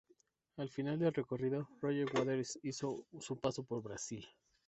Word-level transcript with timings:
Al 0.57 0.67
final 0.71 0.97
del 0.97 1.13
recorrido, 1.13 1.69
Roger 1.79 2.07
Waters 2.17 2.57
hizo 2.63 3.05
su 3.19 3.39
paso 3.39 3.61
por 3.61 3.83
Brasil. 3.83 4.25